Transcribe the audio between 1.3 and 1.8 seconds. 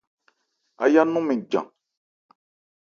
jan.